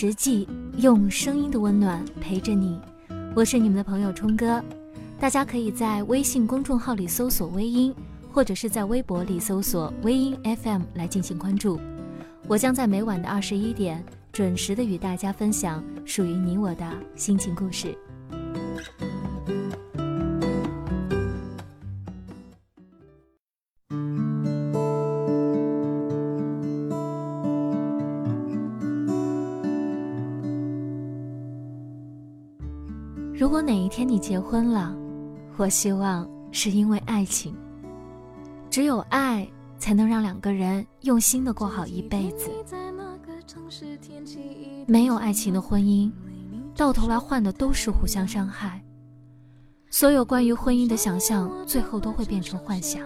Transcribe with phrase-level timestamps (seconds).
[0.00, 2.78] 实际，用声音的温暖陪着你。
[3.34, 4.62] 我是你们的朋友冲哥，
[5.18, 7.92] 大家可以在微信公众号里搜索“微音”，
[8.30, 11.80] 或者是在微博里搜索“微音 FM” 来进行关注。
[12.46, 14.00] 我将在每晚的二十一点
[14.30, 17.92] 准时的与大家分享属于你我的心情故事。
[33.38, 34.92] 如果哪一天你结婚了，
[35.56, 37.54] 我希望是因为爱情。
[38.68, 42.50] 只有爱，才能让两个人用心的过好一辈子。
[44.88, 46.10] 没有爱情的婚姻，
[46.74, 48.82] 到头来换的都是互相伤害。
[49.88, 53.02] 所有关于婚姻的想象，最后都会变成幻想。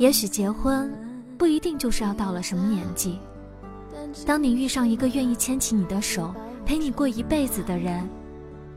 [0.00, 0.92] 也许结婚，
[1.38, 3.20] 不一定就是要到了什么年纪。
[4.26, 6.34] 当你遇上一个愿意牵起你的手，
[6.68, 8.06] 陪你过一辈子的人，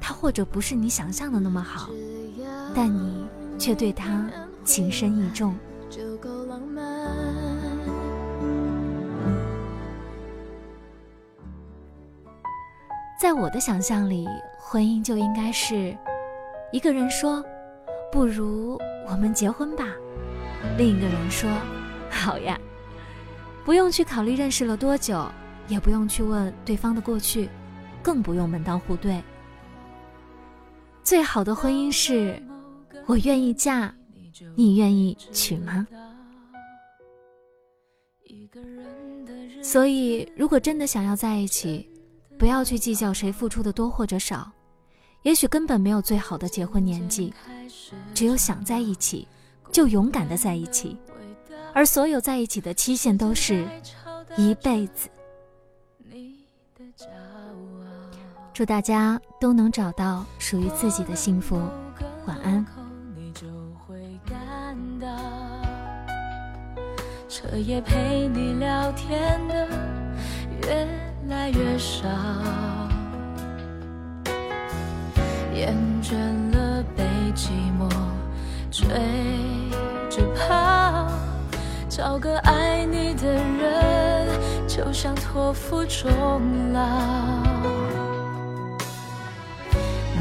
[0.00, 1.90] 他或者不是你想象的那么好，
[2.74, 3.26] 但你
[3.58, 4.26] 却对他
[4.64, 5.54] 情深意重。
[13.20, 14.26] 在我的想象里，
[14.58, 15.94] 婚姻就应该是
[16.72, 17.44] 一个人说
[18.10, 19.84] ：“不如我们结婚吧。”
[20.78, 21.50] 另一个人说
[22.08, 22.58] ：“好呀。”
[23.62, 25.30] 不用去考虑认识了多久，
[25.68, 27.50] 也不用去问对方的过去。
[28.04, 29.20] 更不用门当户对。
[31.02, 32.40] 最好的婚姻是，
[33.06, 33.92] 我愿意嫁，
[34.54, 35.86] 你愿意娶吗？
[39.62, 41.88] 所以，如果真的想要在一起，
[42.38, 44.52] 不要去计较谁付出的多或者少，
[45.22, 47.32] 也许根本没有最好的结婚年纪，
[48.14, 49.26] 只有想在一起，
[49.72, 50.96] 就勇敢的在一起，
[51.72, 53.66] 而所有在一起的期限都是
[54.36, 55.08] 一辈子。
[58.54, 61.60] 祝大家都能找到属于自己的幸福，
[62.24, 62.64] 晚安。
[67.28, 69.68] 彻夜陪你聊天的
[70.62, 70.88] 越
[71.26, 72.06] 来越少，
[75.52, 76.14] 厌倦
[76.52, 77.02] 了被
[77.34, 77.90] 寂寞
[78.70, 78.86] 追
[80.08, 81.10] 着跑，
[81.88, 87.53] 找个爱你的人，就像托付终老。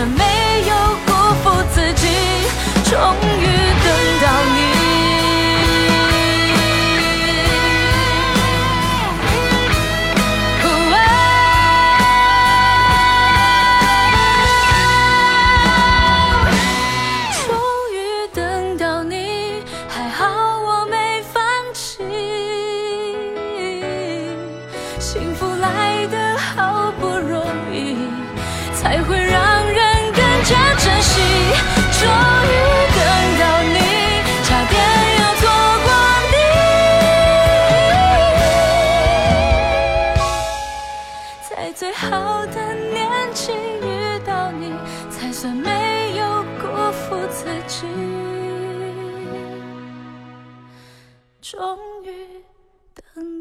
[0.00, 0.24] 却没
[0.66, 0.74] 有
[1.04, 1.12] 辜
[1.44, 2.08] 负自己，
[2.88, 3.44] 终于
[3.84, 4.09] 等。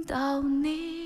[0.09, 0.98] 到你。